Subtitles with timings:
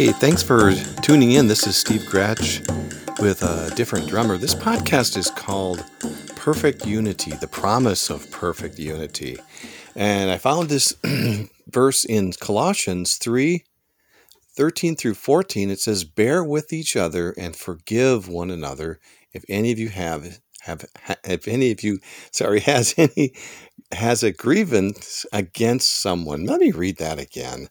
[0.00, 0.72] Hey, thanks for
[1.02, 1.46] tuning in.
[1.46, 2.66] This is Steve Gretsch
[3.20, 4.38] with a different drummer.
[4.38, 5.84] This podcast is called
[6.36, 9.36] Perfect Unity, the promise of perfect unity.
[9.94, 10.96] And I found this
[11.68, 13.62] verse in Colossians 3
[14.54, 15.68] 13 through 14.
[15.68, 19.00] It says, Bear with each other and forgive one another
[19.34, 20.84] if any of you have have
[21.24, 21.98] if any of you
[22.32, 23.32] sorry has any
[23.92, 27.68] has a grievance against someone let me read that again.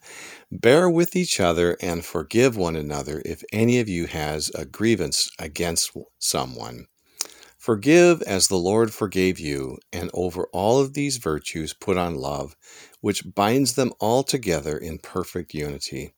[0.52, 5.30] Bear with each other and forgive one another if any of you has a grievance
[5.40, 6.88] against someone.
[7.58, 12.56] Forgive as the lord forgave you and over all of these virtues put on love
[13.02, 16.14] which binds them all together in perfect unity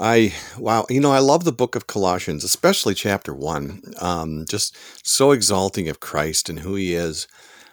[0.00, 3.82] I wow, you know, I love the book of Colossians, especially chapter one.
[4.00, 4.76] Um, just
[5.06, 7.28] so exalting of Christ and who He is.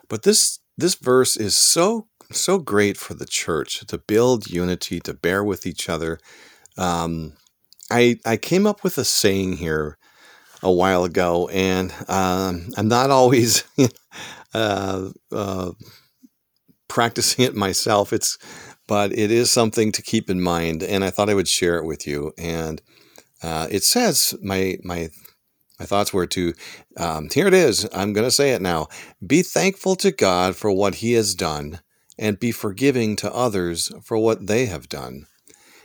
[0.09, 5.13] But this this verse is so so great for the church to build unity, to
[5.13, 6.19] bear with each other.
[6.77, 7.33] Um,
[7.89, 9.97] I I came up with a saying here
[10.61, 13.63] a while ago, and um, I'm not always
[14.53, 15.71] uh, uh,
[16.89, 18.11] practicing it myself.
[18.11, 18.37] It's
[18.87, 21.85] but it is something to keep in mind, and I thought I would share it
[21.85, 22.33] with you.
[22.37, 22.81] And
[23.43, 25.09] uh, it says my my
[25.79, 26.53] my thoughts were to
[26.97, 27.87] um, here it is.
[27.93, 28.87] I'm going to say it now.
[29.25, 31.81] Be thankful to God for what He has done,
[32.17, 35.27] and be forgiving to others for what they have done.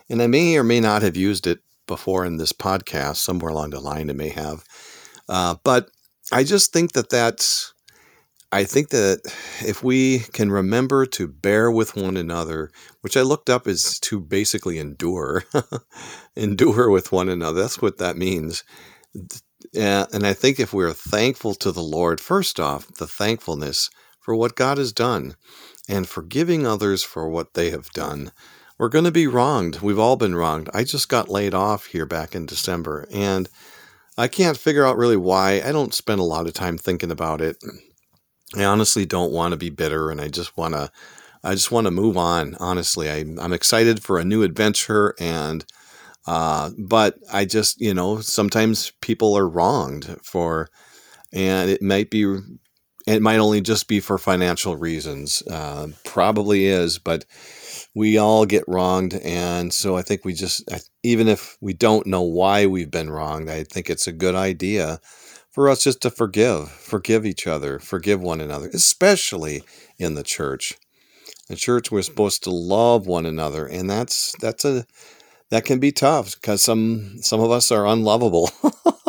[0.08, 3.16] And I may or may not have used it before in this podcast.
[3.16, 4.64] Somewhere along the line, it may have.
[5.28, 5.90] Uh, but
[6.30, 7.71] I just think that that's
[8.54, 9.22] I think that
[9.66, 14.20] if we can remember to bear with one another, which I looked up is to
[14.20, 15.44] basically endure,
[16.36, 17.62] endure with one another.
[17.62, 18.62] That's what that means.
[19.74, 23.88] And I think if we're thankful to the Lord, first off, the thankfulness
[24.20, 25.34] for what God has done
[25.88, 28.32] and forgiving others for what they have done,
[28.78, 29.80] we're going to be wronged.
[29.80, 30.68] We've all been wronged.
[30.74, 33.48] I just got laid off here back in December, and
[34.18, 35.62] I can't figure out really why.
[35.64, 37.56] I don't spend a lot of time thinking about it
[38.56, 40.90] I honestly don't want to be bitter and I just want to
[41.44, 42.56] I just want to move on.
[42.60, 45.64] Honestly, I, I'm excited for a new adventure and
[46.26, 50.68] uh, but I just, you know, sometimes people are wronged for,
[51.32, 52.38] and it might be,
[53.06, 55.42] it might only just be for financial reasons.
[55.50, 57.24] Uh, probably is, but
[57.94, 59.14] we all get wronged.
[59.14, 60.62] And so I think we just,
[61.02, 65.00] even if we don't know why we've been wronged, I think it's a good idea
[65.52, 69.62] for us just to forgive, forgive each other, forgive one another, especially
[69.98, 70.74] in the church.
[71.48, 74.86] The church, we're supposed to love one another, and that's that's a
[75.50, 78.50] that can be tough because some some of us are unlovable.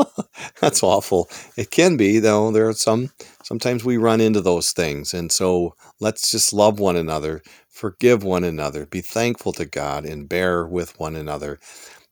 [0.60, 1.30] that's awful.
[1.56, 2.52] It can be though.
[2.52, 3.12] There are some
[3.44, 8.44] sometimes we run into those things, and so let's just love one another, forgive one
[8.44, 11.60] another, be thankful to God, and bear with one another.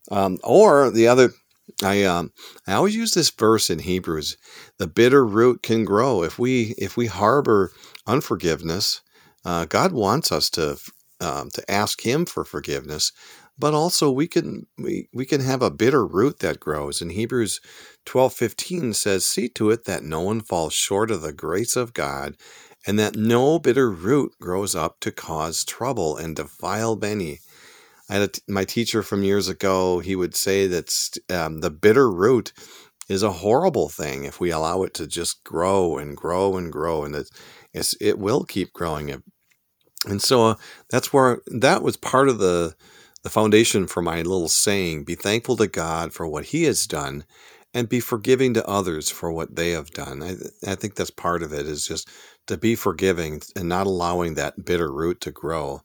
[0.09, 1.34] Um, or the other
[1.84, 2.32] I um
[2.68, 4.38] I always use this verse in Hebrews.
[4.78, 7.72] The bitter root can grow if we if we harbor
[8.08, 9.02] unforgiveness.
[9.44, 10.78] Uh, God wants us to
[11.20, 13.12] um, to ask Him for forgiveness,
[13.58, 17.02] but also we can we, we can have a bitter root that grows.
[17.02, 17.62] In Hebrews
[18.06, 21.94] twelve fifteen says, "See to it that no one falls short of the grace of
[21.94, 22.36] God,
[22.86, 27.40] and that no bitter root grows up to cause trouble and defile many."
[28.11, 29.99] I had my teacher from years ago.
[29.99, 30.94] He would say that
[31.29, 32.51] um, the bitter root
[33.07, 37.05] is a horrible thing if we allow it to just grow and grow and grow,
[37.05, 37.29] and it
[38.01, 39.09] it will keep growing.
[39.09, 39.23] It,
[40.05, 40.55] And so uh,
[40.89, 42.75] that's where that was part of the
[43.23, 47.23] the foundation for my little saying: "Be thankful to God for what He has done."
[47.73, 50.22] And be forgiving to others for what they have done.
[50.22, 50.35] I,
[50.69, 52.09] I think that's part of it is just
[52.47, 55.81] to be forgiving and not allowing that bitter root to grow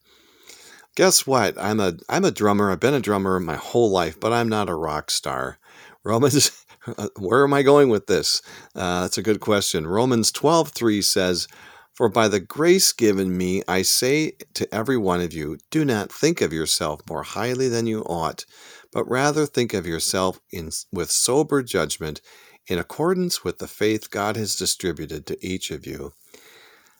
[0.96, 1.54] guess what?
[1.60, 2.72] I'm a I'm a drummer.
[2.72, 5.58] I've been a drummer my whole life, but I'm not a rock star.
[6.02, 6.64] Romans,
[7.18, 8.42] where am I going with this?
[8.74, 9.86] Uh, that's a good question.
[9.86, 11.46] Romans 12:3 says,
[11.94, 16.12] "For by the grace given me, I say to every one of you, do not
[16.12, 18.44] think of yourself more highly than you ought,
[18.90, 22.20] but rather think of yourself in with sober judgment,
[22.66, 26.12] in accordance with the faith God has distributed to each of you."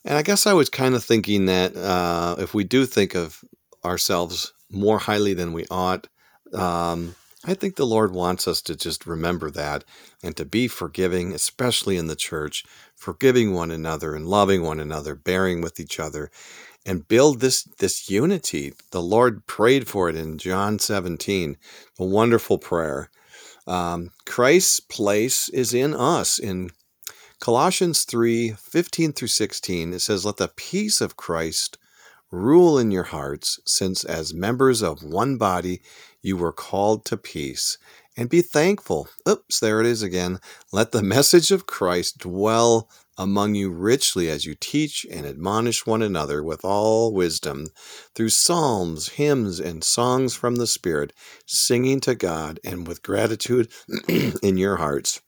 [0.05, 3.43] And I guess I was kind of thinking that uh, if we do think of
[3.87, 6.09] ourselves more highly than we ought.
[6.53, 9.85] Um, I think the Lord wants us to just remember that
[10.23, 15.15] and to be forgiving, especially in the church, forgiving one another and loving one another,
[15.15, 16.31] bearing with each other,
[16.85, 18.75] and build this this unity.
[18.91, 21.57] The Lord prayed for it in John 17,
[21.99, 23.11] a wonderful prayer.
[23.67, 26.39] Um, Christ's place is in us.
[26.39, 26.71] In
[27.41, 31.79] Colossians 3 15 through 16, it says, Let the peace of Christ
[32.31, 35.81] rule in your hearts, since as members of one body
[36.23, 37.79] you were called to peace.
[38.17, 39.09] And be thankful.
[39.29, 40.39] Oops, there it is again.
[40.73, 42.89] Let the message of Christ dwell
[43.19, 47.67] among you richly as you teach and admonish one another with all wisdom
[48.15, 51.13] through psalms, hymns, and songs from the Spirit,
[51.47, 53.71] singing to God and with gratitude
[54.09, 55.21] in your hearts.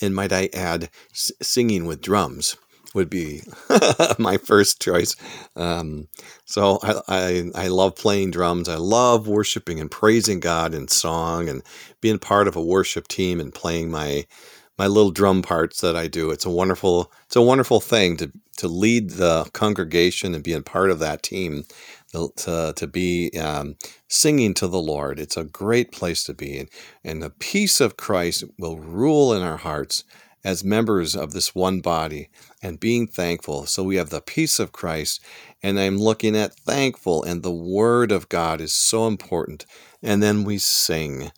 [0.00, 2.56] And might I add, singing with drums
[2.94, 3.42] would be
[4.18, 5.14] my first choice.
[5.56, 6.08] Um,
[6.44, 8.68] so I, I, I love playing drums.
[8.68, 11.62] I love worshiping and praising God in song and
[12.00, 14.26] being part of a worship team and playing my
[14.78, 16.30] my little drum parts that I do.
[16.30, 20.90] It's a wonderful it's a wonderful thing to to lead the congregation and being part
[20.90, 21.64] of that team.
[22.14, 23.76] To, to be um,
[24.08, 25.20] singing to the Lord.
[25.20, 26.58] It's a great place to be.
[26.58, 26.70] And,
[27.04, 30.04] and the peace of Christ will rule in our hearts
[30.44, 32.28] as members of this one body
[32.62, 33.66] and being thankful.
[33.66, 35.20] So we have the peace of Christ,
[35.62, 39.66] and I'm looking at thankful, and the Word of God is so important.
[40.02, 41.32] And then we sing.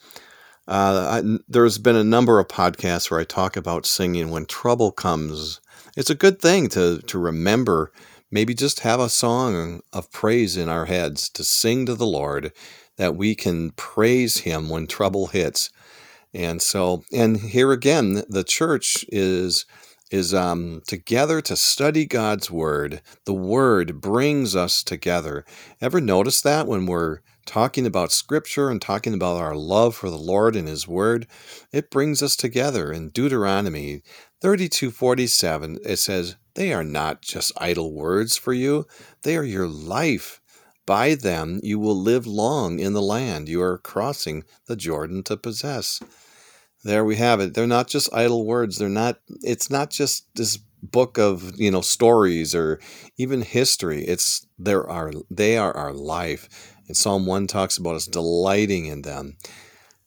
[0.68, 4.92] Uh, I, there's been a number of podcasts where I talk about singing when trouble
[4.92, 5.60] comes.
[5.96, 7.92] It's a good thing to to remember.
[8.30, 12.52] Maybe just have a song of praise in our heads to sing to the Lord,
[12.96, 15.70] that we can praise Him when trouble hits.
[16.32, 19.66] And so, and here again, the church is
[20.10, 23.00] is um, together to study God's word.
[23.26, 25.44] The word brings us together.
[25.80, 30.18] Ever notice that when we're talking about Scripture and talking about our love for the
[30.18, 31.26] Lord and His Word,
[31.72, 32.92] it brings us together.
[32.92, 34.02] In Deuteronomy
[34.40, 38.86] 32:47, it says, "They are not just idle words for you;
[39.22, 40.40] they are your life.
[40.86, 45.36] By them you will live long in the land you are crossing the Jordan to
[45.36, 46.00] possess."
[46.82, 47.52] There we have it.
[47.52, 48.78] They're not just idle words.
[48.78, 49.20] They're not.
[49.42, 52.80] It's not just this book of you know stories or
[53.18, 54.04] even history.
[54.04, 56.48] It's there are they are our life
[56.90, 59.36] and Psalm 1 talks about us delighting in them.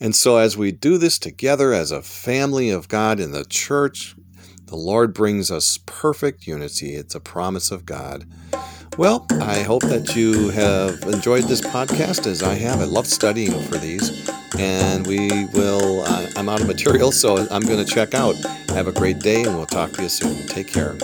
[0.02, 4.18] And so, as we do this together as a family of God in the church,
[4.66, 6.96] the Lord brings us perfect unity.
[6.96, 8.26] It's a promise of God.
[8.96, 12.80] Well, I hope that you have enjoyed this podcast as I have.
[12.80, 14.30] I love studying for these.
[14.60, 18.36] And we will, uh, I'm out of material, so I'm going to check out.
[18.70, 20.46] Have a great day, and we'll talk to you soon.
[20.48, 20.96] Take care.